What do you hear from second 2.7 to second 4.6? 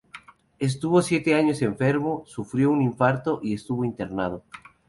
un infarto y estuvo internado.